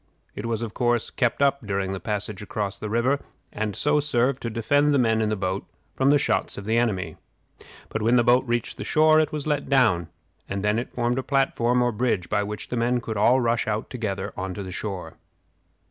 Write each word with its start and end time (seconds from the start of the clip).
It 0.33 0.47
was, 0.47 0.63
of 0.63 0.73
course, 0.73 1.11
kept 1.11 1.43
up 1.43 1.63
during 1.63 1.93
the 1.93 1.99
passage 1.99 2.41
across 2.41 2.79
the 2.79 2.89
river, 2.89 3.19
and 3.53 3.75
so 3.75 3.99
served 3.99 4.41
to 4.41 4.49
defend 4.49 4.95
the 4.95 4.97
men 4.97 5.21
in 5.21 5.29
the 5.29 5.35
boat 5.35 5.63
from 5.95 6.09
the 6.09 6.17
shots 6.17 6.57
of 6.57 6.65
the 6.65 6.75
enemy. 6.75 7.17
But 7.87 8.01
when 8.01 8.15
the 8.15 8.23
boat 8.23 8.43
reached 8.47 8.77
the 8.77 8.83
shore 8.83 9.19
it 9.19 9.31
was 9.31 9.45
let 9.45 9.69
down, 9.69 10.07
and 10.49 10.63
then 10.63 10.79
it 10.79 10.91
formed 10.91 11.19
a 11.19 11.21
platform 11.21 11.83
or 11.83 11.91
bridge 11.91 12.29
by 12.29 12.41
which 12.41 12.69
the 12.69 12.77
men 12.77 12.99
could 12.99 13.15
all 13.15 13.41
rush 13.41 13.67
out 13.67 13.91
together 13.91 14.33
to 14.35 14.63
the 14.63 14.71
shore. 14.71 15.17